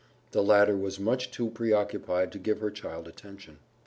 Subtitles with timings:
[0.31, 3.59] The latter was much too preoccupied to give her child attention.